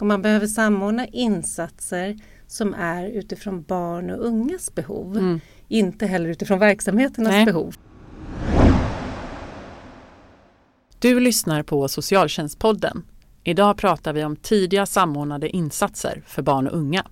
[0.00, 5.16] Och man behöver samordna insatser som är utifrån barn och ungas behov.
[5.16, 5.40] Mm.
[5.68, 7.44] Inte heller utifrån verksamheternas Nej.
[7.44, 7.74] behov.
[10.98, 13.04] Du lyssnar på Socialtjänstpodden.
[13.44, 17.06] Idag pratar vi om tidiga samordnade insatser för barn och unga.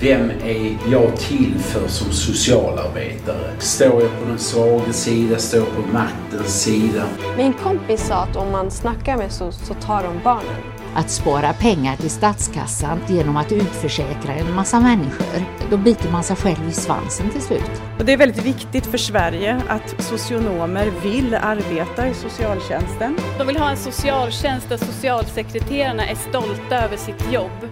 [0.00, 3.60] Vem är jag till för som socialarbetare?
[3.60, 5.38] Står jag på den svaga sida?
[5.38, 7.06] Står jag på maktens sida?
[7.36, 10.75] Min kompis sa att om man snackar med så, så tar de barnen.
[10.98, 15.44] Att spara pengar till statskassan genom att utförsäkra en massa människor.
[15.70, 17.82] Då biter man sig själv i svansen till slut.
[17.98, 23.18] Och det är väldigt viktigt för Sverige att socionomer vill arbeta i socialtjänsten.
[23.38, 27.68] De vill ha en socialtjänst där socialsekreterarna är stolta över sitt jobb.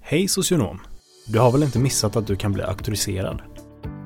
[0.00, 0.80] Hej socionom!
[1.26, 3.42] Du har väl inte missat att du kan bli auktoriserad?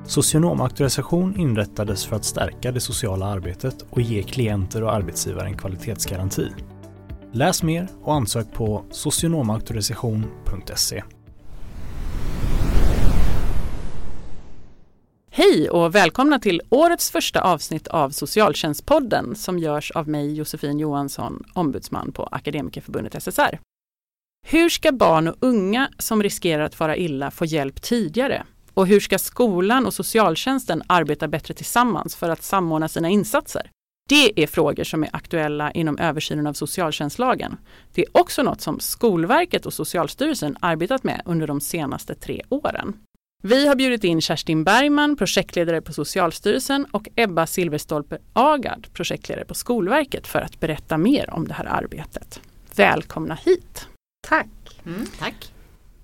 [0.07, 6.51] Socionomauktorisation inrättades för att stärka det sociala arbetet och ge klienter och arbetsgivare en kvalitetsgaranti.
[7.31, 11.03] Läs mer och ansök på socionomauktorisation.se.
[15.31, 21.43] Hej och välkomna till årets första avsnitt av Socialtjänstpodden som görs av mig Josefin Johansson,
[21.53, 23.59] ombudsman på Akademikerförbundet SSR.
[24.45, 28.45] Hur ska barn och unga som riskerar att fara illa få hjälp tidigare?
[28.77, 33.71] Och hur ska skolan och socialtjänsten arbeta bättre tillsammans för att samordna sina insatser?
[34.09, 37.57] Det är frågor som är aktuella inom översynen av socialtjänstlagen.
[37.93, 42.93] Det är också något som Skolverket och Socialstyrelsen arbetat med under de senaste tre åren.
[43.43, 49.53] Vi har bjudit in Kerstin Bergman, projektledare på Socialstyrelsen och Ebba Silverstolpe Agard, projektledare på
[49.53, 52.39] Skolverket för att berätta mer om det här arbetet.
[52.75, 53.87] Välkomna hit!
[54.27, 54.47] Tack!
[54.85, 55.56] Mm, tack!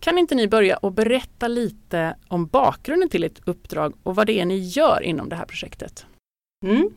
[0.04, 4.40] Kan inte ni börja och berätta lite om bakgrunden till ert uppdrag och vad det
[4.40, 6.06] är ni gör inom det här projektet?
[6.66, 6.90] Mm.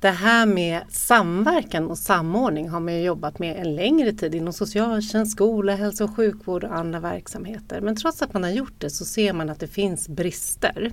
[0.00, 5.32] Det här med samverkan och samordning har man jobbat med en längre tid inom socialtjänst,
[5.32, 7.80] skola, hälso och sjukvård och andra verksamheter.
[7.80, 10.92] Men trots att man har gjort det så ser man att det finns brister.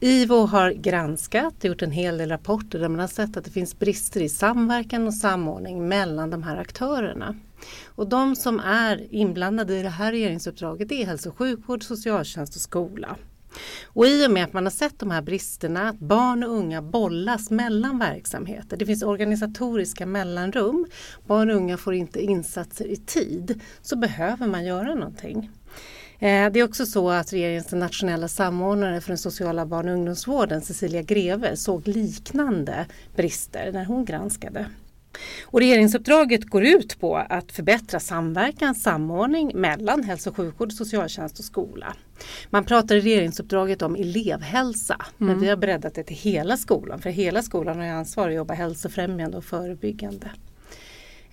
[0.00, 3.78] IVO har granskat, gjort en hel del rapporter där man har sett att det finns
[3.78, 7.34] brister i samverkan och samordning mellan de här aktörerna.
[7.84, 12.62] Och de som är inblandade i det här regeringsuppdraget är hälso och sjukvård, socialtjänst och
[12.62, 13.16] skola.
[13.84, 16.82] Och i och med att man har sett de här bristerna, att barn och unga
[16.82, 20.86] bollas mellan verksamheter, det finns organisatoriska mellanrum,
[21.26, 25.50] barn och unga får inte insatser i tid, så behöver man göra någonting.
[26.18, 30.60] Eh, det är också så att regeringens nationella samordnare för den sociala barn och ungdomsvården,
[30.60, 32.86] Cecilia Greve, såg liknande
[33.16, 34.66] brister när hon granskade.
[35.42, 41.44] Och regeringsuppdraget går ut på att förbättra samverkan, samordning mellan hälso och sjukvård, socialtjänst och
[41.44, 41.94] skola.
[42.50, 45.32] Man pratar i regeringsuppdraget om elevhälsa mm.
[45.32, 48.54] men vi har breddat det till hela skolan för hela skolan har ansvar att jobba
[48.54, 50.30] hälsofrämjande och förebyggande.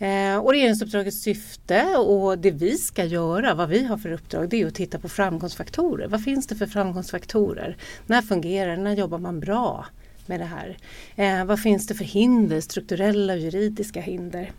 [0.02, 4.62] Eh, och regeringsuppdragets syfte och det vi ska göra, vad vi har för uppdrag, det
[4.62, 6.08] är att titta på framgångsfaktorer.
[6.08, 7.78] Vad finns det för framgångsfaktorer?
[8.06, 8.84] När fungerar det?
[8.84, 9.86] När jobbar man bra?
[10.28, 10.78] Med det här.
[11.16, 14.52] Eh, vad finns det för hinder, strukturella och juridiska hinder?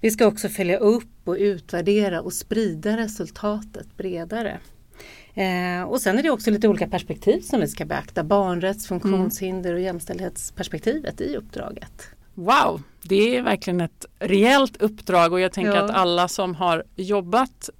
[0.00, 4.58] Vi ska också följa upp och utvärdera och sprida resultatet bredare.
[5.34, 8.24] Eh, och sen är det också lite olika perspektiv som vi ska beakta.
[8.24, 12.08] Barnrätts, funktionshinder och jämställdhetsperspektivet i uppdraget.
[12.34, 15.84] Wow, det är verkligen ett rejält uppdrag och jag tänker ja.
[15.84, 17.70] att alla som har jobbat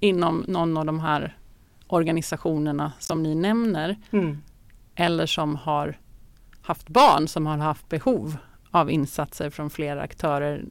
[0.00, 1.36] inom någon av de här
[1.86, 4.42] organisationerna som ni nämner mm.
[4.94, 5.98] eller som har
[6.70, 8.36] haft barn som har haft behov
[8.70, 10.64] av insatser från flera aktörer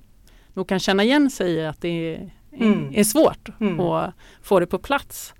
[0.53, 2.91] nog kan känna igen sig i att det är, mm.
[2.95, 3.79] är svårt mm.
[3.79, 5.33] att få det på plats.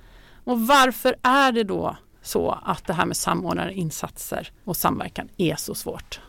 [0.44, 5.56] Och varför är det då så att det här med samordnade insatser och samverkan är
[5.56, 6.22] så svårt?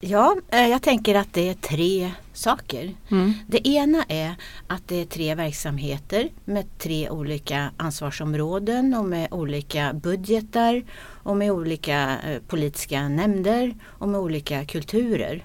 [0.00, 2.94] Ja, eh, jag tänker att det är tre saker.
[3.10, 3.32] Mm.
[3.46, 4.34] Det ena är
[4.66, 11.52] att det är tre verksamheter med tre olika ansvarsområden och med olika budgetar och med
[11.52, 15.44] olika eh, politiska nämnder och med olika kulturer.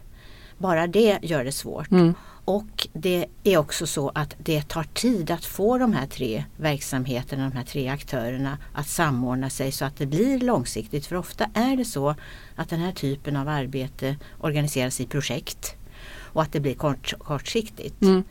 [0.57, 1.91] Bara det gör det svårt.
[1.91, 2.13] Mm.
[2.45, 7.49] Och det är också så att det tar tid att få de här tre verksamheterna,
[7.49, 11.05] de här tre aktörerna att samordna sig så att det blir långsiktigt.
[11.05, 12.15] För ofta är det så
[12.55, 15.75] att den här typen av arbete organiseras i projekt
[16.15, 18.01] och att det blir kort, kortsiktigt.
[18.01, 18.23] Mm.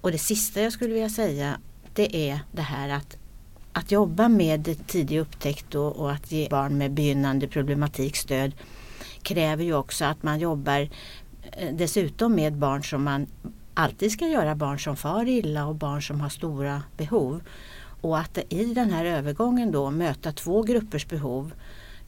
[0.00, 1.58] Och det sista jag skulle vilja säga
[1.94, 3.16] det är det här att
[3.72, 8.52] att jobba med tidig upptäckt och, och att ge barn med begynnande problematik stöd
[9.22, 10.88] kräver ju också att man jobbar
[11.72, 13.26] dessutom med barn som man
[13.74, 17.42] alltid ska göra, barn som far illa och barn som har stora behov.
[18.00, 21.52] Och att i den här övergången då möta två gruppers behov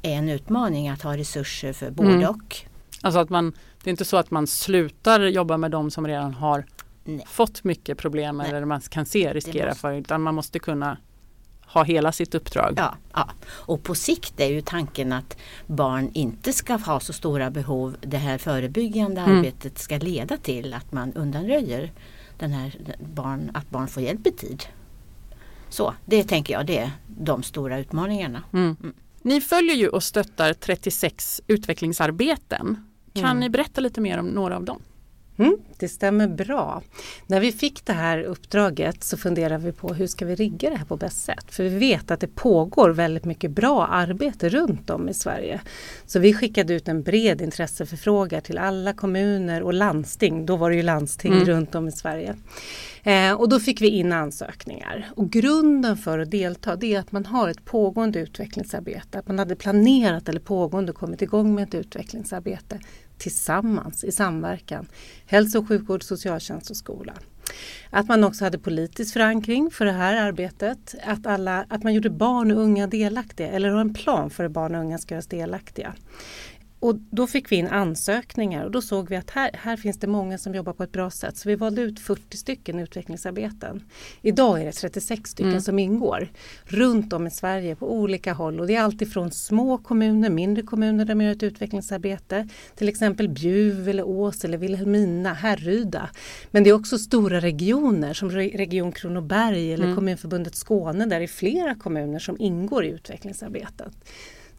[0.03, 2.29] är en utmaning att ha resurser för både mm.
[2.31, 2.57] och.
[3.03, 3.53] Alltså att man
[3.83, 6.65] Det är inte så att man slutar jobba med de som redan har
[7.05, 7.25] Nej.
[7.27, 8.49] fått mycket problem Nej.
[8.49, 10.97] eller man kan se riskera måste- för utan man måste kunna
[11.67, 12.75] ha hela sitt uppdrag.
[12.77, 17.51] Ja, ja, och på sikt är ju tanken att barn inte ska ha så stora
[17.51, 17.97] behov.
[18.01, 19.39] Det här förebyggande Mm.
[19.39, 21.93] arbetet ska leda till att man undanröjer
[22.39, 22.77] den här
[23.15, 24.63] barn, att barn får hjälp i tid.
[25.69, 28.43] Så, det tänker jag det är de stora utmaningarna.
[28.53, 28.77] Mm.
[29.23, 32.89] Ni följer ju och stöttar 36 utvecklingsarbeten.
[33.13, 33.41] Kan Mm.
[33.41, 34.83] ni berätta lite mer om några av dem?
[35.39, 36.83] Mm, det stämmer bra.
[37.27, 40.77] När vi fick det här uppdraget så funderade vi på hur ska vi rigga det
[40.77, 41.45] här på bäst sätt?
[41.49, 45.61] För vi vet att det pågår väldigt mycket bra arbete runt om i Sverige.
[46.07, 50.77] Så vi skickade ut en bred intresseförfrågan till alla kommuner och landsting, då var det
[50.77, 51.45] ju landsting Mm.
[51.45, 52.37] runt om i Sverige.
[53.03, 55.11] Eh, och då fick vi in ansökningar.
[55.17, 59.19] Och grunden för att delta det är att man har ett pågående utvecklingsarbete.
[59.19, 62.79] Att man hade planerat eller pågående kommit igång med ett utvecklingsarbete
[63.25, 64.87] tillsammans i samverkan.
[65.27, 67.13] Hälso och sjukvård, socialtjänst och skola.
[67.91, 70.95] Att man också hade politisk förankring för det här arbetet.
[71.05, 74.51] Att, alla, att man gjorde barn och unga delaktiga eller har en plan för hur
[74.51, 75.95] barn och unga ska göras delaktiga.
[76.85, 80.07] Och då fick vi in ansökningar och då såg vi att här, här finns det
[80.07, 81.37] många som jobbar på ett bra sätt.
[81.37, 83.83] Så vi valde ut 40 stycken utvecklingsarbeten.
[84.23, 85.61] Idag är det 36 stycken Mm.
[85.61, 86.29] som ingår
[86.65, 88.61] runt om i Sverige på olika håll.
[88.61, 92.49] Och det är alltifrån små kommuner, mindre kommuner där man gör ett utvecklingsarbete.
[92.77, 96.11] Till exempel Bjuv, eller Ås, eller Vilhelmina, Härryda.
[96.51, 99.97] Men det är också stora regioner som Re- Region Kronoberg eller Mm.
[99.97, 103.93] Kommunförbundet Skåne där det är flera kommuner som ingår i utvecklingsarbetet.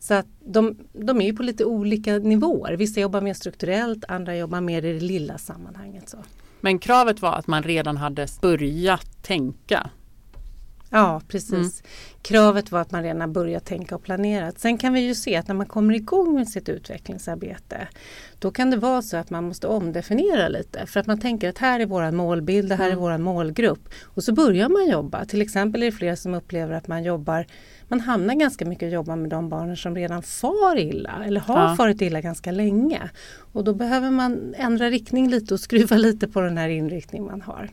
[0.05, 2.73] Så att de, de är ju på lite olika nivåer.
[2.73, 6.09] Vissa jobbar mer strukturellt, andra jobbar mer i det lilla sammanhanget.
[6.09, 6.17] Så.
[6.61, 9.89] Men kravet var att man redan hade börjat tänka.
[10.89, 11.51] Ja, precis.
[11.51, 11.71] Mm.
[12.21, 14.51] Kravet var att man redan börjat tänka och planera.
[14.57, 17.87] Sen kan vi ju se att när man kommer igång med sitt utvecklingsarbete
[18.39, 21.57] då kan det vara så att man måste omdefiniera lite för att man tänker att
[21.57, 22.99] här är våran målbild, det här är Mm.
[22.99, 23.89] våran målgrupp.
[24.03, 25.25] Och så börjar man jobba.
[25.25, 27.45] Till exempel är det flera som upplever att man jobbar
[27.87, 31.69] man hamnar ganska mycket och jobbar med de barnen som redan far illa eller har
[31.69, 31.75] Ja.
[31.75, 33.09] farit illa ganska länge.
[33.53, 37.41] Och då behöver man ändra riktning lite och skruva lite på den här inriktningen man
[37.41, 37.69] har.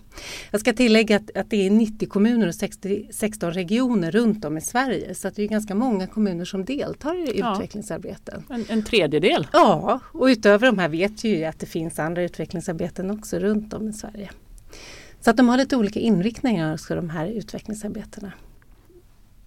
[0.50, 4.58] Jag ska tillägga att, att det är 90 kommuner och 60, 16 regioner runt om
[4.58, 7.54] i Sverige så att det är ganska många kommuner som deltar i Ja.
[7.54, 8.42] utvecklingsarbeten.
[8.50, 9.46] En, en tredjedel.
[9.52, 13.74] Ja, och utöver de här vet vi ju att det finns andra utvecklingsarbeten också runt
[13.74, 14.30] om i Sverige.
[15.20, 18.32] Så att de har lite olika inriktningar också de här utvecklingsarbetena.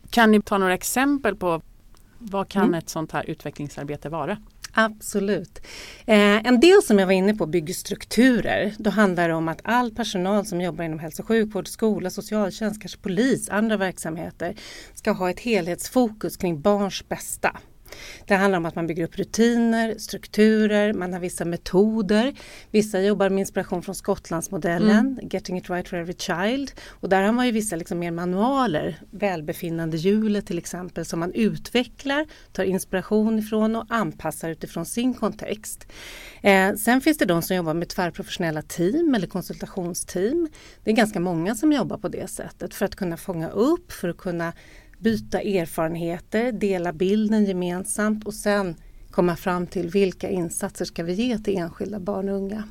[0.10, 1.62] Kan ni ta några exempel på
[2.20, 2.74] vad kan Mm.
[2.74, 4.38] ett sånt här utvecklingsarbete vara?
[4.78, 5.60] Absolut.
[6.06, 8.74] Eh, en del som jag var inne på bygger strukturer.
[8.78, 12.82] Då handlar det om att all personal som jobbar inom hälso och sjukvård, skola, socialtjänst,
[12.82, 14.56] kanske polis, andra verksamheter
[14.94, 17.58] ska ha ett helhetsfokus kring barns bästa.
[18.28, 22.34] Det handlar om att man bygger upp rutiner, strukturer, man har vissa metoder.
[22.72, 26.72] Vissa jobbar med inspiration från Skottlandsmodellen, Getting it right for every child.
[26.90, 31.34] Och där har man ju vissa liksom mer manualer, välbefinnande hjulet till exempel, som man
[31.34, 35.88] utvecklar, tar inspiration ifrån och anpassar utifrån sin kontext.
[36.42, 40.48] Eh, sen finns det de som jobbar med tvärprofessionella team eller konsultationsteam.
[40.84, 44.10] Det är ganska många som jobbar på det sättet för att kunna fånga upp, för
[44.10, 44.54] att kunna
[45.00, 48.76] byta erfarenheter, dela bilden gemensamt och sen
[49.12, 52.64] komma fram till vilka insatser ska vi ge till enskilda barn och unga.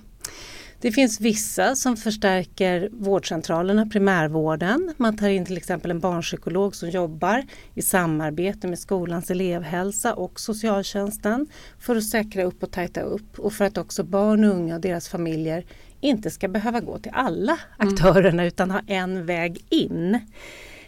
[0.85, 4.95] Det finns vissa som förstärker vårdcentralerna, primärvården.
[4.97, 7.45] Man tar in till exempel en barnpsykolog som jobbar
[7.75, 11.47] i samarbete med skolans elevhälsa och socialtjänsten
[11.79, 14.81] för att säkra upp och tajta upp och för att också barn och unga och
[14.81, 15.65] deras familjer
[16.01, 20.19] inte ska behöva gå till alla aktörerna utan ha en väg in.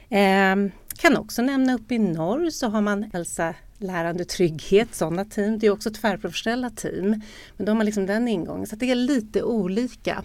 [0.08, 5.58] Ehm, kan också nämna uppe i norr så har man hälsa, lärande, trygghet, sådana team.
[5.58, 7.22] Det är också tvärprofessionella team.
[7.56, 10.24] Men de har liksom den ingången så det är lite olika.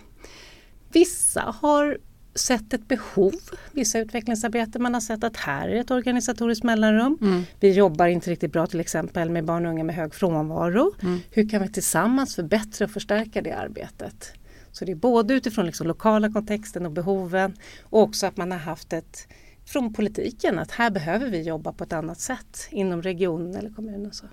[0.92, 1.98] Vissa har
[2.36, 3.34] sett ett behov,
[3.72, 4.84] vissa utvecklingsarbeten.
[4.84, 7.18] Man har sett att här är ett organisatoriskt mellanrum.
[7.22, 7.44] Mm.
[7.60, 10.94] Vi jobbar inte riktigt bra till exempel med barn och unga med hög frånvaro.
[11.02, 11.20] Mm.
[11.32, 14.34] Hur kan vi tillsammans förbättra och förstärka det arbetet?
[14.72, 18.60] Så det är både utifrån liksom lokala kontexten och behoven och också att man har
[18.60, 19.28] haft ett
[19.66, 24.14] från politiken att här behöver vi jobba på ett annat sätt inom regionen eller kommunen.
[24.14, 24.26] Så.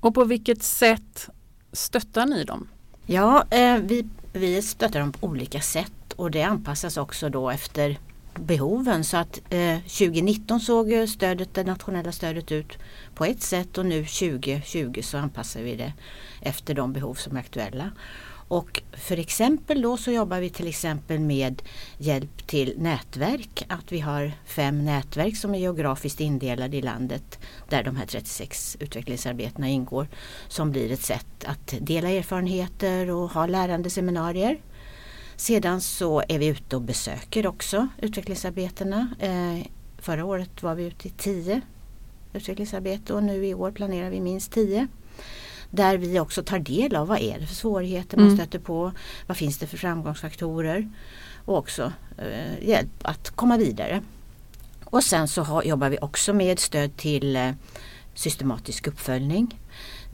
[0.00, 1.28] Och på vilket sätt
[1.72, 2.68] stöttar ni dem?
[3.06, 7.98] Ja, eh, vi, vi stöttar dem på olika sätt och det anpassas också då efter
[8.34, 9.04] behoven.
[9.04, 12.78] Så att eh, 2019 såg stödet, det nationella stödet ut
[13.14, 15.92] på ett sätt och nu 2020 så anpassar vi det
[16.40, 17.90] efter de behov som är aktuella.
[18.48, 21.62] Och för exempel då så jobbar vi till exempel med
[21.98, 23.64] hjälp till nätverk.
[23.68, 28.76] Att vi har fem nätverk som är geografiskt indelade i landet där de här 36
[28.80, 30.08] utvecklingsarbetena ingår.
[30.48, 34.58] Som blir ett sätt att dela erfarenheter och ha lärande seminarier.
[35.36, 39.08] Sedan så är vi ute och besöker också utvecklingsarbetena.
[39.18, 39.66] Eh,
[39.98, 41.60] förra året var vi ute i tio
[42.32, 44.88] utvecklingsarbete och nu i år planerar vi minst tio.
[45.74, 48.36] Där vi också tar del av vad är det för svårigheter man Mm.
[48.38, 48.92] stöter på.
[49.26, 50.90] Vad finns det för framgångsfaktorer.
[51.44, 54.02] Och också eh, hjälp att komma vidare.
[54.84, 57.50] Och sen så har, jobbar vi också med stöd till eh,
[58.14, 59.60] systematisk uppföljning.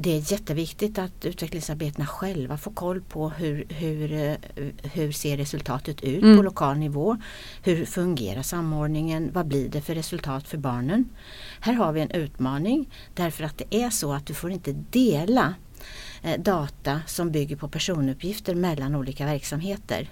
[0.03, 4.35] Det är jätteviktigt att utvecklingsarbetena själva får koll på hur, hur, eh,
[4.93, 6.37] hur ser resultatet ut Mm.
[6.37, 7.17] på lokal nivå.
[7.63, 9.31] Hur fungerar samordningen?
[9.33, 11.09] Vad blir det för resultat för barnen?
[11.61, 15.55] Här har vi en utmaning därför att det är så att du får inte dela
[16.23, 20.09] eh, data som bygger på personuppgifter mellan olika verksamheter.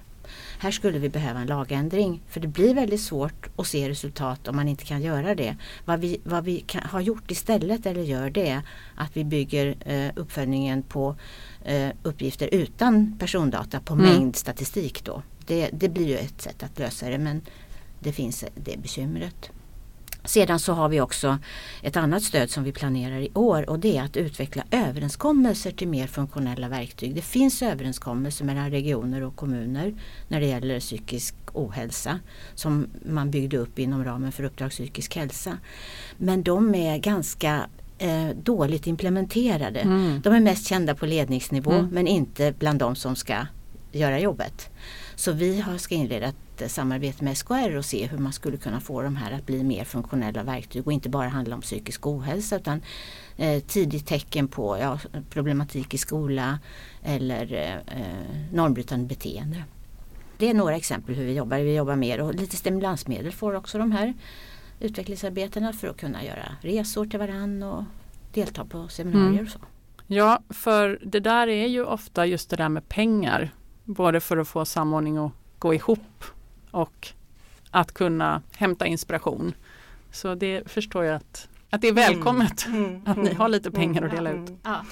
[0.59, 4.57] Här skulle vi behöva en lagändring för det blir väldigt svårt att se resultat om
[4.57, 5.57] man inte kan göra det.
[5.85, 8.63] Vad vi, vad vi kan, har gjort istället eller gör det är
[8.95, 11.17] att vi bygger eh, uppföljningen på
[11.65, 14.07] eh, uppgifter utan persondata på Mm.
[14.07, 15.23] mängdstatistik då.
[15.47, 17.43] Det, det blir ju ett sätt att lösa det men
[18.01, 19.51] det finns det bekymret.
[20.25, 21.39] Sedan så har vi också
[21.83, 25.89] ett annat stöd som vi planerar i år och det är att utveckla överenskommelser till
[25.89, 27.15] mer funktionella verktyg.
[27.15, 29.95] Det finns överenskommelser mellan regioner och kommuner
[30.29, 32.19] när det gäller psykisk ohälsa
[32.55, 35.59] som man byggde upp inom ramen för Uppdrag psykisk hälsa.
[36.17, 37.67] Men de är ganska
[37.99, 39.81] eh, dåligt implementerade.
[39.81, 40.21] Mm.
[40.21, 41.89] De är mest kända på ledningsnivå Mm.
[41.93, 43.47] men inte bland de som ska
[43.93, 44.71] göra jobbet.
[45.19, 48.57] Så vi har, ska inleda ett eh, samarbete med SKR och se hur man skulle
[48.57, 52.07] kunna få de här att bli mer funktionella verktyg och inte bara handla om psykisk
[52.07, 52.83] ohälsa utan
[53.37, 54.99] eh, tidigt tecken på ja,
[55.31, 56.59] problematik i skola
[57.03, 57.53] eller
[57.87, 59.65] eh, normbrytande beteende.
[60.37, 61.59] Det är några exempel hur vi jobbar.
[61.59, 64.15] Vi jobbar mer och lite stimulansmedel får också de här
[64.81, 67.85] utvecklingsarbetena för att kunna göra resor till varann och
[68.35, 69.45] delta på seminarier Mm.
[69.45, 69.59] och så.
[70.07, 73.53] Ja, för det där är ju ofta just det där med pengar.
[73.89, 76.25] Både för att få samordning att gå ihop
[76.71, 77.09] och
[77.71, 79.55] att kunna hämta inspiration.
[80.13, 83.71] Så det förstår jag att, att det är välkommet Mm, att ni mm, har lite
[83.71, 84.45] pengar att mm, dela mm.
[84.45, 84.53] ut.
[84.63, 84.85] Ja.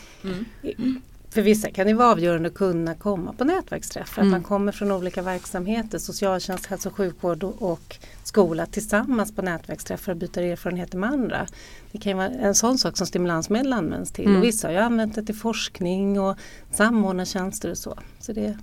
[1.30, 4.22] För vissa kan det vara avgörande att kunna komma på nätverksträffar.
[4.22, 4.34] Mm.
[4.34, 10.12] Att man kommer från olika verksamheter, socialtjänst, hälso och sjukvård och, skola tillsammans på nätverksträffar
[10.12, 11.46] och byter erfarenheter med andra.
[11.92, 14.24] Det kan ju vara en sån sak som stimulansmedel används till.
[14.24, 14.36] Mm.
[14.36, 16.36] Och vissa har ju använt det till forskning och
[16.70, 17.98] samordna tjänster och så.
[18.18, 18.58] Så det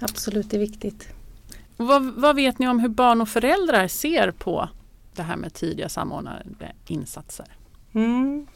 [0.00, 1.08] absolut det är viktigt.
[1.76, 4.68] Vad, vad vet ni om hur barn och föräldrar ser på
[5.14, 6.44] det här med tidiga samordnade
[6.86, 7.46] insatser?
[7.92, 8.46] Mm.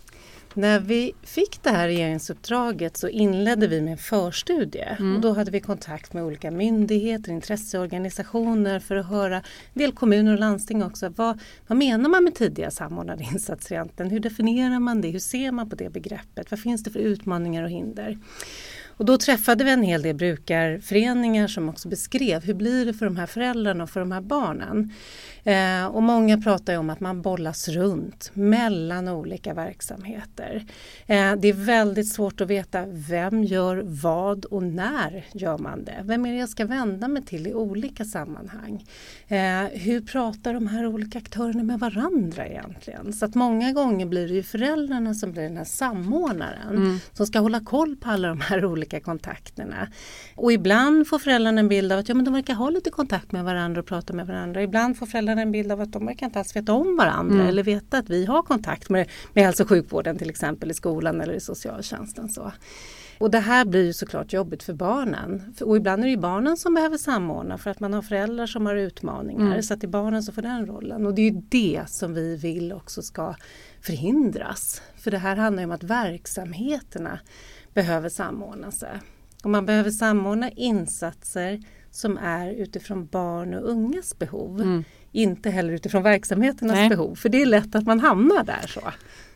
[0.54, 4.96] När vi fick det här regeringsuppdraget så inledde vi med en förstudie.
[4.98, 5.16] Mm.
[5.16, 9.42] Och då hade vi kontakt med olika myndigheter, intresseorganisationer för att höra, en
[9.74, 14.10] del kommuner och landsting också, vad, vad menar man med tidiga samordnade insatser egentligen?
[14.10, 15.08] Hur definierar man det?
[15.08, 16.50] Hur ser man på det begreppet?
[16.50, 18.18] Vad finns det för utmaningar och hinder?
[19.02, 23.06] Och då träffade vi en hel del brukarföreningar som också beskrev hur blir det för
[23.06, 24.92] de här föräldrarna och för de här barnen.
[25.44, 30.64] Eh, och många pratar ju om att man bollas runt mellan olika verksamheter.
[31.06, 36.00] Eh, det är väldigt svårt att veta vem gör vad och när gör man det.
[36.02, 38.84] Vem är det jag ska vända mig till i olika sammanhang?
[39.28, 43.12] Eh, hur pratar de här olika aktörerna med varandra egentligen?
[43.12, 46.98] Så att många gånger blir det ju föräldrarna som blir den här samordnaren Mm.
[47.12, 49.88] som ska hålla koll på alla de här olika kontakterna.
[50.34, 53.32] Och ibland får föräldrarna en bild av att ja, men de verkar ha lite kontakt
[53.32, 54.62] med varandra och prata med varandra.
[54.62, 57.46] Ibland får föräldrarna en bild av att de verkar inte alls veta om varandra Mm.
[57.46, 61.20] eller veta att vi har kontakt med, med hälso och sjukvården till exempel i skolan
[61.20, 62.28] eller i socialtjänsten.
[62.28, 62.52] Så.
[63.18, 65.54] Och det här blir ju såklart jobbigt för barnen.
[65.60, 68.76] Och ibland är det barnen som behöver samordna för att man har föräldrar som har
[68.76, 69.46] utmaningar.
[69.46, 69.62] Mm.
[69.62, 71.06] Så att det är barnen som får den rollen.
[71.06, 73.34] Och det är ju det som vi vill också ska
[73.80, 74.82] förhindras.
[74.96, 77.18] För det här handlar ju om att verksamheterna
[77.74, 79.00] behöver samordna sig.
[79.44, 81.60] Och man behöver samordna insatser
[81.90, 84.60] som är utifrån barn och ungas behov.
[84.60, 84.84] Mm.
[85.12, 86.88] Inte heller utifrån verksamheternas Nej.
[86.88, 87.14] behov.
[87.14, 88.80] För det är lätt att man hamnar där så.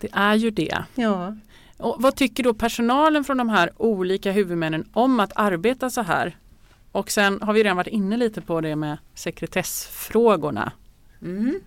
[0.01, 0.85] Det är ju det.
[0.95, 1.37] Ja.
[1.77, 6.37] Och vad tycker då personalen från de här olika huvudmännen om att arbeta så här?
[6.93, 10.73] Och sen har vi redan varit inne lite på det med sekretessfrågorna.
[11.23, 11.61] Mm.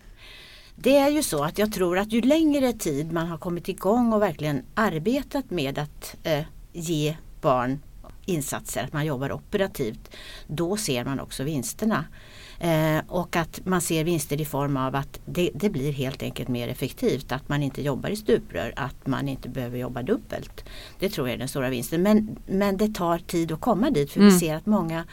[0.75, 4.13] Det är ju så att jag tror att ju längre tid man har kommit igång
[4.13, 6.43] och verkligen arbetat med att eh,
[6.79, 7.79] ge barn
[8.25, 10.15] insatser, att man jobbar operativt,
[10.47, 12.05] då ser man också vinsterna.
[12.59, 16.49] Eh, och att man ser vinster i form av att det, det, blir helt enkelt
[16.49, 17.31] mer effektivt.
[17.31, 20.65] Att man inte jobbar i stuprör, att man inte behöver jobba dubbelt.
[20.99, 22.01] Det tror jag är den stora vinsten.
[22.01, 24.33] Men, men det tar tid att komma dit för mm.
[24.33, 25.05] vi ser att många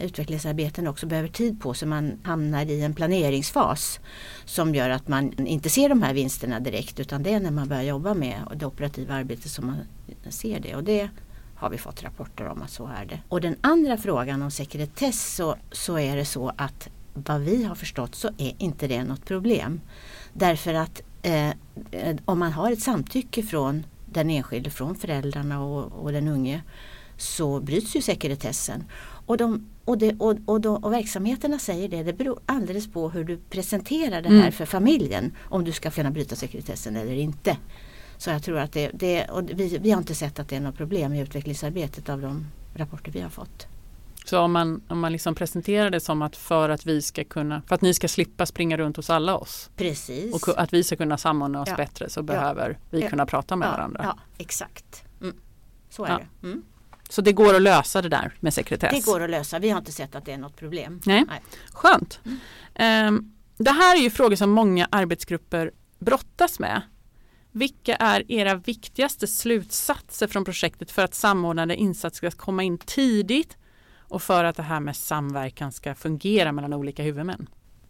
[0.00, 1.88] utvecklingsarbeten också behöver tid på sig.
[1.88, 4.00] Man hamnar i en planeringsfas
[4.44, 7.68] som gör att man inte ser de här vinsterna direkt utan det är när man
[7.68, 9.76] börjar jobba med det operativa arbetet som man
[10.28, 10.74] ser det.
[10.74, 11.10] Och det
[11.54, 13.20] har vi fått rapporter om att så är det.
[13.28, 17.74] Och den andra frågan om sekretess så, så är det så att vad vi har
[17.74, 19.80] förstått så är inte det något problem.
[20.32, 21.50] Därför att eh,
[22.24, 26.62] om man har ett samtycke från den enskilde, från föräldrarna och, och den unge
[27.16, 28.84] så bryts ju sekretessen.
[29.26, 33.10] Och, de, och, det, och, och, då, och, verksamheterna säger det, det beror alldeles på
[33.10, 34.52] hur du presenterar det här mm.
[34.52, 35.32] för familjen.
[35.42, 37.56] Om du ska kunna bryta sekretessen eller inte.
[38.18, 40.60] Så jag tror att det, det och vi, vi har inte sett att det är
[40.60, 43.66] något problem i utvecklingsarbetet av de rapporter vi har fått.
[44.24, 47.62] Så om man, om man liksom presenterar det som att för att vi ska kunna,
[47.66, 49.70] för att ni ska slippa springa runt hos alla oss.
[49.76, 50.34] Precis.
[50.34, 51.76] Och att vi ska kunna samordna oss ja.
[51.76, 52.76] bättre så behöver ja.
[52.90, 53.72] vi kunna prata med ja.
[53.72, 54.00] varandra.
[54.04, 55.04] Ja, exakt.
[55.20, 55.36] Mm.
[55.90, 56.46] Så är det.
[56.46, 56.62] Mm.
[57.08, 59.04] Så det går att lösa det där med sekretess?
[59.04, 59.58] Det går att lösa.
[59.58, 61.00] Vi har inte sett att det är något problem.
[61.04, 61.24] Nej.
[61.28, 61.42] Nej.
[61.72, 62.20] Skönt.
[62.74, 63.32] Mm.
[63.58, 66.82] Det här är ju frågor som många arbetsgrupper brottas med.
[67.52, 73.56] Vilka är era viktigaste slutsatser från projektet för att samordnade insatser ska komma in tidigt
[73.98, 77.48] och för att det här med samverkan ska fungera mellan olika huvudmän?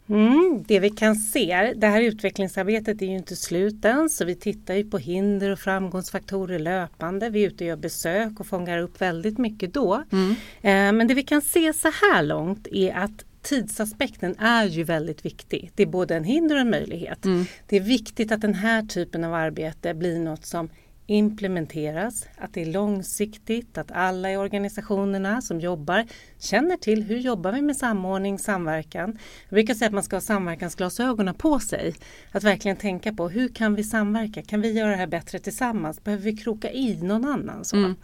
[0.09, 4.35] Mm, det vi kan se, det här utvecklingsarbetet är ju inte slut än så vi
[4.35, 7.31] tittar ju på hinder och framgångsfaktorer löpande.
[7.31, 10.05] Vi är ute och gör besök och fångar upp väldigt mycket då.
[10.13, 10.31] Mm.
[10.63, 15.25] Eh, men det vi kan se så här långt är att tidsaspekten är ju väldigt
[15.25, 15.71] viktig.
[15.75, 17.25] Det är både en hinder och en möjlighet.
[17.25, 17.45] Mm.
[17.67, 20.69] Det är viktigt att den här typen av arbete blir något som
[21.07, 26.07] implementeras, att det är långsiktigt, att alla i organisationerna som jobbar
[26.39, 29.19] känner till hur jobbar vi med samordning, samverkan.
[29.49, 31.95] Jag brukar säga att man ska ha samverkansglasögonen på sig.
[32.33, 34.43] Att verkligen tänka på hur kan vi samverka?
[34.43, 36.05] Kan vi göra det här bättre tillsammans?
[36.05, 37.65] Behöver vi kroka i någon annan?
[37.65, 37.77] Så.
[37.77, 37.95] Mm.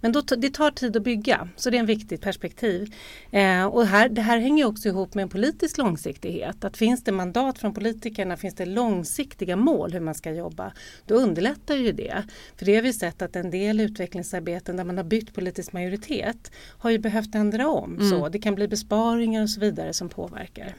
[0.00, 2.94] Men då, det tar tid att bygga, så det är en viktigt perspektiv.
[3.30, 6.64] Eh, och här, det här hänger också ihop med en politisk långsiktighet.
[6.64, 10.72] Att finns det mandat från politikerna, finns det långsiktiga mål hur man ska jobba,
[11.06, 12.22] då underlättar ju det.
[12.56, 16.52] För det har vi sett att en del utvecklingsarbeten där man har bytt politisk majoritet
[16.78, 17.96] har ju behövt ändra om.
[17.96, 18.10] Mm.
[18.10, 20.74] Så det kan bli besparingar och så vidare som påverkar.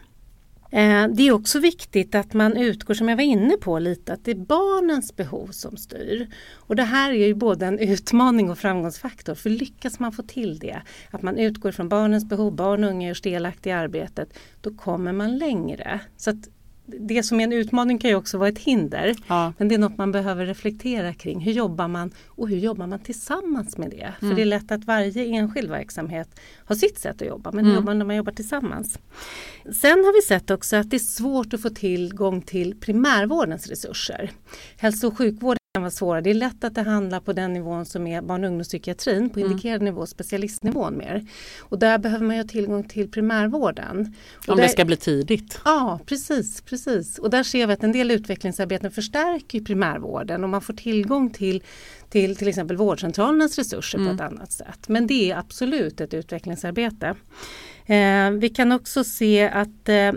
[0.74, 4.26] Eh, det är också viktigt att man utgår, som jag var inne på lite, att
[4.26, 6.28] det är barnens behov som styr.
[6.54, 10.60] Och det här är ju både en utmaning och framgångsfaktor, för lyckas man få till
[10.60, 10.82] det,
[11.12, 15.14] att man utgår från barnens behov, barn och unga görs delaktiga i arbetet, då kommer
[15.14, 16.00] man längre.
[16.18, 16.30] Så
[17.00, 19.16] det som är en utmaning kan ju också vara ett hinder.
[19.28, 19.54] Ja.
[19.58, 21.40] Men det är något man behöver reflektera kring.
[21.40, 24.14] Hur jobbar man och hur jobbar man tillsammans med det?
[24.20, 24.36] För mm.
[24.36, 27.52] det är lätt att varje enskild verksamhet har sitt sätt att jobba.
[27.52, 27.70] Men mm.
[27.70, 29.00] hur jobbar man när man jobbar tillsammans?
[29.64, 34.32] Sen har vi sett också att det är svårt att få tillgång till primärvårdens resurser.
[34.78, 36.22] Hälso och sjukvård kan vara svåra.
[36.22, 39.40] Det är lätt att det handlar på den nivån som är barn och ungdomspsykiatrin, på
[39.40, 39.52] mm.
[39.52, 39.86] indikerad mm.
[39.86, 41.26] nivå, specialistnivån mer.
[41.60, 44.16] Och där behöver man ha tillgång till primärvården.
[44.38, 45.60] Och Om där, det ska bli tidigt?
[45.66, 47.20] Ja, precis, precis.
[47.20, 51.64] Och där ser vi att en del utvecklingsarbeten förstärker primärvården och man får tillgång till
[52.10, 54.18] till till exempel vårdcentralernas resurser mm.
[54.18, 54.88] på ett annat sätt.
[54.88, 57.16] Men det är absolut ett utvecklingsarbete.
[57.86, 60.12] Eh, vi kan också se att eh,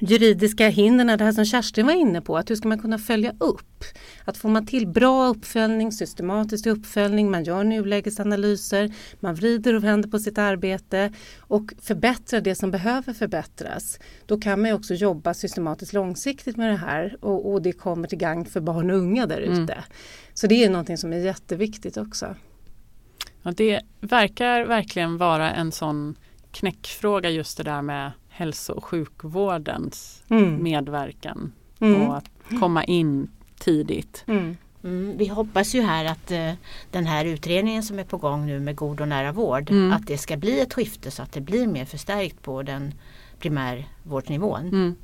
[0.00, 3.32] juridiska hindren, det här som Kerstin var inne på, att hur ska man kunna följa
[3.40, 3.84] upp?
[4.24, 10.08] Att får man till bra uppföljning, systematisk uppföljning, man gör nulägesanalyser, man vrider och vänder
[10.08, 13.98] på sitt arbete och förbättrar det som behöver förbättras.
[14.26, 18.18] Då kan man också jobba systematiskt långsiktigt med det här och, och det kommer till
[18.18, 19.72] gagn för barn och unga där ute.
[19.72, 19.84] Mm.
[20.34, 22.36] Så det är någonting som är jätteviktigt också.
[23.42, 26.16] Ja, det verkar verkligen vara en sån
[26.50, 30.62] knäckfråga just det där med hälso och sjukvårdens mm.
[30.62, 32.02] medverkan mm.
[32.02, 34.24] och att komma in tidigt.
[34.26, 34.56] Mm.
[34.84, 36.52] Mm, vi hoppas ju här att uh,
[36.90, 39.92] den här utredningen som är på gång nu med god och nära vård mm.
[39.92, 42.94] att det ska bli ett skifte så att det blir mer förstärkt på den
[43.38, 44.60] primärvårdsnivån.
[44.60, 44.96] Mm.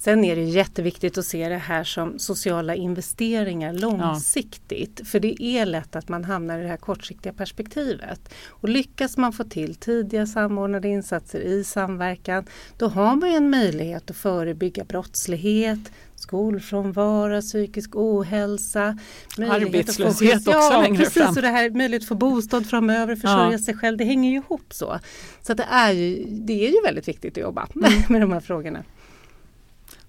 [0.00, 4.92] Sen är det jätteviktigt att se det här som sociala investeringar långsiktigt.
[4.98, 5.04] Ja.
[5.04, 8.34] För det är lätt att man hamnar i det här kortsiktiga perspektivet.
[8.48, 14.10] Och lyckas man få till tidiga samordnade insatser i samverkan då har man en möjlighet
[14.10, 18.98] att förebygga brottslighet, skolfrånvaro, psykisk ohälsa.
[19.38, 21.34] Arbetslöshet också ja, längre precis, fram.
[21.36, 23.58] Och det här möjlighet att få bostad framöver, försörja ja.
[23.58, 23.98] sig själv.
[23.98, 24.98] Det hänger ju ihop så.
[25.42, 28.40] Så det, är ju, det är ju väldigt viktigt att jobba med, med de här
[28.40, 28.84] frågorna.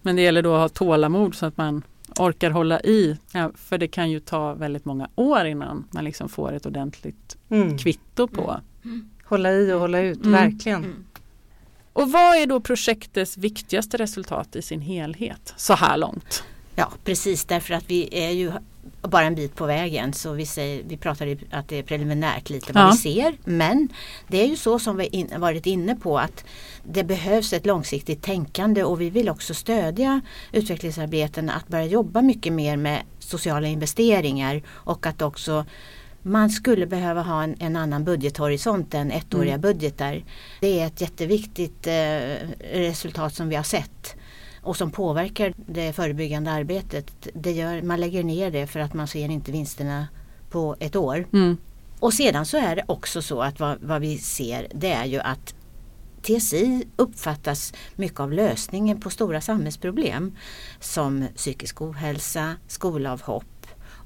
[0.01, 1.83] Men det gäller då att ha tålamod så att man
[2.19, 3.17] orkar hålla i.
[3.31, 7.37] Ja, för det kan ju ta väldigt många år innan man liksom får ett ordentligt
[7.49, 7.77] Mm.
[7.77, 8.61] kvitto på.
[9.25, 10.31] Hålla i och hålla ut, Mm.
[10.31, 11.05] verkligen.
[11.93, 16.43] Och vad är då projektets viktigaste resultat i sin helhet så här långt?
[16.75, 18.51] Ja, precis därför att vi är ju
[19.01, 22.73] bara en bit på vägen så vi, säger, vi pratar att det är preliminärt lite
[22.73, 22.91] vad Ja.
[22.91, 23.33] vi ser.
[23.43, 23.89] Men
[24.27, 26.45] det är ju så som vi in, varit inne på att
[26.83, 32.53] det behövs ett långsiktigt tänkande och vi vill också stödja utvecklingsarbeten att börja jobba mycket
[32.53, 35.65] mer med sociala investeringar och att också
[36.21, 39.61] man skulle behöva ha en, en annan budgethorisont än ettåriga Mm.
[39.61, 40.23] budgetar.
[40.61, 41.93] Det är ett jätteviktigt eh,
[42.73, 44.15] resultat som vi har sett
[44.61, 47.27] och som påverkar det förebyggande arbetet.
[47.33, 50.07] Det gör, man lägger ner det för att man ser inte vinsterna
[50.49, 51.27] på ett år.
[51.33, 51.57] Mm.
[51.99, 55.19] Och sedan så är det också så att vad, vad vi ser det är ju
[55.19, 55.53] att
[56.21, 60.35] TSI uppfattas mycket av lösningen på stora samhällsproblem
[60.79, 63.45] som psykisk ohälsa, skolavhopp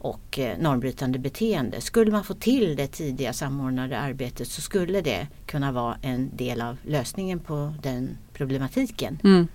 [0.04, 1.82] och eh, normbrytande beteende.
[1.82, 6.62] Skulle man få till det tidiga samordnade arbetet så skulle det kunna vara en del
[6.62, 9.20] av lösningen på den problematiken.
[9.24, 9.48] Mm.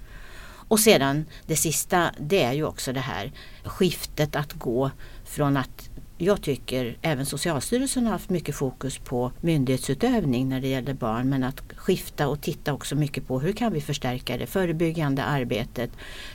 [0.68, 3.32] Och sedan det sista det är ju också det här
[3.64, 4.90] skiftet att gå
[5.24, 10.94] från att jag tycker även Socialstyrelsen har haft mycket fokus på myndighetsutövning när det gäller
[10.94, 15.24] barn men att skifta och titta också mycket på hur kan vi förstärka det förebyggande
[15.24, 15.90] arbetet.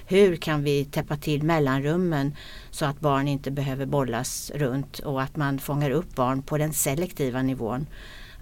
[0.05, 2.35] Hur kan vi täppa till mellanrummen
[2.71, 6.73] så att barn inte behöver bollas runt och att man fångar upp barn på den
[6.73, 7.87] selektiva nivån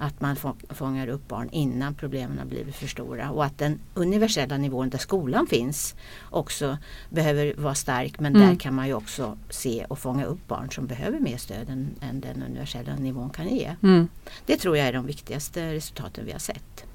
[0.01, 3.79] att man få- fångar upp barn innan problemen har blivit för stora och att den
[3.93, 5.95] universella nivån där skolan finns
[6.29, 6.77] också
[7.09, 8.47] behöver vara stark men Mm.
[8.47, 11.95] där kan man ju också se och fånga upp barn som behöver mer stöd än,
[12.01, 13.75] än den universella nivån kan ge.
[13.83, 14.07] Mm.
[14.45, 16.85] Det tror jag är de viktigaste resultaten vi har sett.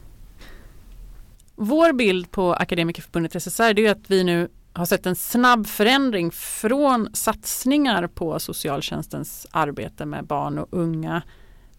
[1.54, 6.30] Vår bild på Akademikerförbundet SSR det är att vi nu har sett en snabb förändring
[6.30, 11.22] från satsningar på socialtjänstens arbete med barn och unga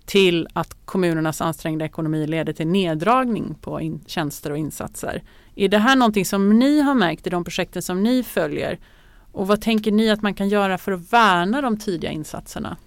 [0.07, 5.23] till att kommunernas ansträngda ekonomi leder till neddragning på in- tjänster och insatser.
[5.55, 8.79] Är det här någonting som ni har märkt i de projekten som ni följer?
[9.31, 12.77] Och vad tänker ni att man kan göra för att värna de tidiga insatserna?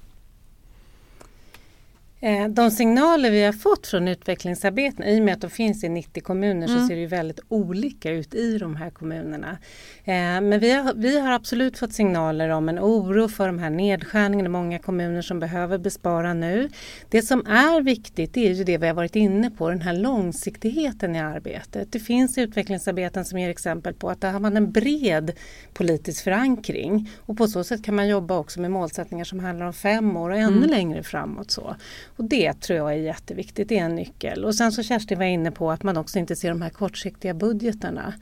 [2.23, 5.89] Eh, De signaler vi har fått från utvecklingsarbeten, i och med att de finns i
[5.89, 6.89] 90 kommuner så Mm.
[6.89, 9.59] ser det väldigt olika ut i de här kommunerna.
[10.05, 13.71] Eh, Men vi har, vi har absolut fått signaler om en oro för de här
[13.71, 16.69] nedskärningarna, många kommuner som behöver bespara nu.
[17.11, 21.17] Det som är viktigt är ju det vi har varit inne på, den här långsiktigheten
[21.17, 21.93] i arbetet.
[21.93, 25.33] Det finns utvecklingsarbeten som ger exempel på att där har man en bred
[25.75, 29.73] politisk förankring och på så sätt kan man jobba också med målsättningar som handlar om
[29.73, 30.71] fem år och ännu Mm.
[30.71, 31.51] längre framåt.
[31.51, 31.77] Så.
[32.21, 34.45] Och det tror jag är jätteviktigt, det är en nyckel.
[34.45, 37.35] Och sen så Kerstin var inne på att man också inte ser de här kortsiktiga
[37.35, 38.15] budgetarna.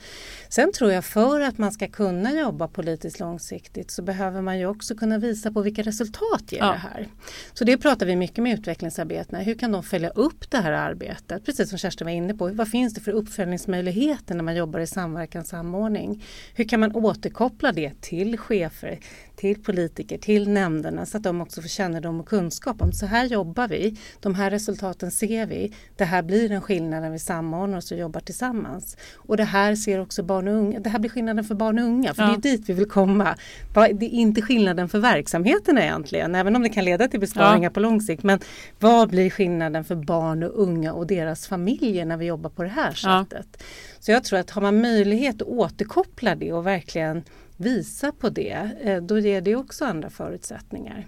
[0.48, 4.66] Sen tror jag för att man ska kunna jobba politiskt långsiktigt så behöver man ju
[4.66, 6.66] också kunna visa på vilka resultat ger Ja.
[6.72, 7.08] det här.
[7.52, 9.38] Så det pratar vi mycket med utvecklingsarbetena.
[9.38, 11.44] Hur kan de följa upp det här arbetet?
[11.44, 12.48] Precis som Kerstin var inne på.
[12.48, 16.24] Vad finns det för uppföljningsmöjligheter när man jobbar i samverkan samordning?
[16.54, 18.98] Hur kan man återkoppla det till chefer,
[19.38, 23.24] till politiker, till nämnderna så att de också får kännedom och kunskap om så här
[23.24, 23.96] jobbar vi.
[24.20, 25.72] De här resultaten ser vi.
[25.96, 28.96] Det här blir en skillnad när vi samordnar oss och jobbar tillsammans.
[29.16, 30.80] Och det här ser också barn och unga.
[30.80, 32.14] Det här blir skillnaden för barn och unga.
[32.14, 32.28] För Ja.
[32.42, 33.36] det är dit vi vill komma.
[33.74, 36.34] Det är inte skillnaden för verksamheten egentligen.
[36.34, 38.22] Även om det kan leda till besparingar på lång sikt.
[38.22, 38.38] Men
[38.80, 42.68] vad blir skillnaden för barn och unga och deras familjer när vi jobbar på det
[42.68, 43.24] här Ja.
[43.30, 43.62] sättet?
[44.00, 47.22] Så jag tror att har man möjlighet att återkoppla det och verkligen
[47.58, 51.06] visa på det, eh, då ger det också andra förutsättningar.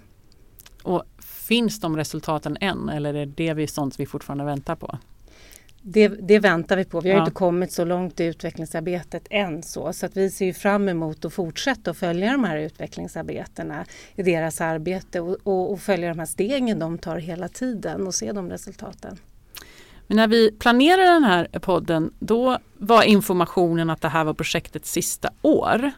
[0.82, 1.04] Och
[1.48, 4.98] finns de resultaten än eller är det vi sånt vi fortfarande väntar på?
[5.82, 7.00] Det, det väntar vi på.
[7.00, 7.22] Vi har Ja.
[7.22, 9.92] inte kommit så långt i utvecklingsarbetet än så.
[9.92, 13.84] Så att vi ser ju fram emot att fortsätta att följa de här utvecklingsarbetena
[14.14, 18.14] i deras arbete och, och, och följa de här stegen de tar hela tiden och
[18.14, 19.18] se de resultaten.
[20.06, 24.92] Men när vi planerade den här podden då var informationen att det här var projektets
[24.92, 25.90] sista år.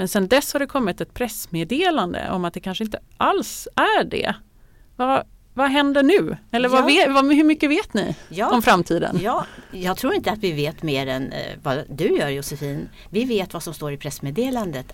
[0.00, 4.04] Men sen dess har det kommit ett pressmeddelande om att det kanske inte alls är
[4.04, 4.34] det.
[4.96, 6.36] Vad, vad händer nu?
[6.50, 6.86] Eller vad Ja.
[6.86, 8.50] vet, vad, hur mycket vet ni Ja.
[8.50, 9.18] om framtiden?
[9.22, 12.88] Ja, jag tror inte att vi vet mer än eh, vad du gör Josefin.
[13.10, 14.92] Vi vet vad som står i pressmeddelandet.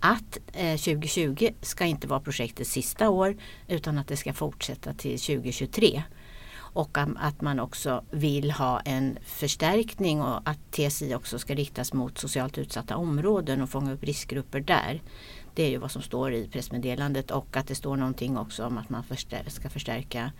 [0.00, 3.36] Att eh, 2020 ska inte vara projektets sista år
[3.68, 6.02] utan att det ska fortsätta till 2023.
[6.72, 12.18] Och att man också vill ha en förstärkning och att TSI också ska riktas mot
[12.18, 15.02] socialt utsatta områden och fånga upp riskgrupper där.
[15.54, 18.78] Det är ju vad som står i pressmeddelandet och att det står någonting också om
[18.78, 19.04] att man
[19.48, 20.32] ska förstärka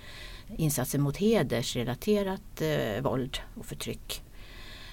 [0.57, 4.23] insatser mot hedersrelaterat eh, våld och förtryck.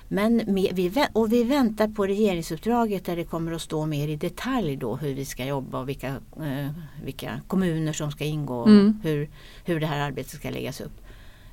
[0.07, 4.75] Men vi, och vi väntar på regeringsuppdraget där det kommer att stå mer i detalj
[4.75, 6.07] då hur vi ska jobba och vilka,
[6.41, 6.69] eh,
[7.03, 8.99] vilka kommuner som ska ingå och Mm.
[9.03, 9.29] hur,
[9.65, 11.04] hur det här arbetet ska läggas upp.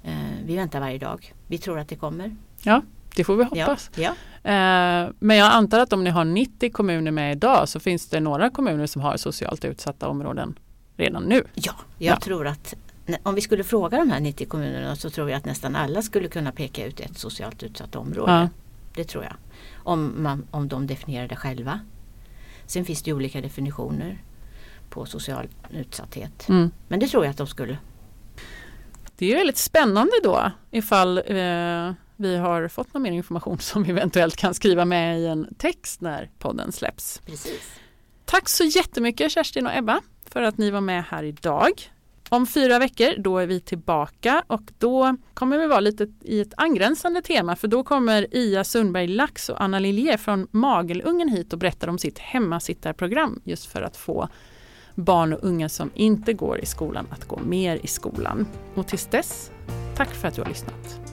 [0.03, 0.13] Eh,
[0.45, 1.35] vi väntar varje dag.
[1.47, 2.37] Vi tror att det kommer.
[2.63, 2.83] Ja,
[3.17, 3.91] det får vi Ja, hoppas.
[3.97, 4.11] ja.
[4.51, 8.21] Eh, men jag antar att om ni har 90 kommuner med idag så finns det
[8.21, 10.59] några kommuner som har socialt utsatta områden
[10.97, 11.45] redan nu.
[11.55, 12.21] ja jag Ja.
[12.21, 12.75] tror att
[13.23, 16.29] om vi skulle fråga de här 90 kommunerna så tror jag att nästan alla skulle
[16.29, 18.33] kunna peka ut ett socialt utsatt område.
[18.33, 18.49] Ja.
[18.95, 19.33] Det tror jag.
[19.75, 21.81] Om, man, om de definierar det själva.
[22.67, 24.19] Sen finns det olika definitioner
[24.91, 26.49] på social utsatthet.
[26.49, 26.71] Mm.
[26.89, 27.79] Men det tror jag att de skulle.
[29.23, 33.83] Det är ju väldigt spännande då ifall eh, vi har fått någon mer information som
[33.83, 37.21] vi eventuellt kan skriva med i en text när podden släpps.
[37.27, 37.73] Precis.
[38.25, 41.71] Tack så jättemycket Kerstin och Ebba för att ni var med här idag.
[42.29, 46.55] Om fyra veckor då är vi tillbaka och då kommer vi vara lite i ett
[46.57, 51.59] angränsande tema för då kommer Ia Sundberg Lax och Anna Lilje från Magelungen hit och
[51.59, 54.29] berättar om sitt hemmasittarprogram just för att få
[54.95, 58.47] barn och unga som inte går i skolan att gå mer i skolan.
[58.75, 59.51] Och tills dess,
[59.97, 61.12] tack för att du har lyssnat.